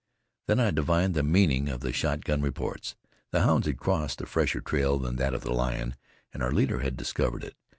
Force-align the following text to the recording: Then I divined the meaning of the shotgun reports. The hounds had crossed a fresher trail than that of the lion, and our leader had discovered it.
Then 0.47 0.59
I 0.59 0.71
divined 0.71 1.13
the 1.13 1.21
meaning 1.21 1.69
of 1.69 1.81
the 1.81 1.93
shotgun 1.93 2.41
reports. 2.41 2.95
The 3.29 3.41
hounds 3.43 3.67
had 3.67 3.77
crossed 3.77 4.19
a 4.19 4.25
fresher 4.25 4.59
trail 4.59 4.97
than 4.97 5.17
that 5.17 5.35
of 5.35 5.43
the 5.43 5.53
lion, 5.53 5.95
and 6.33 6.41
our 6.41 6.51
leader 6.51 6.79
had 6.79 6.97
discovered 6.97 7.43
it. 7.43 7.53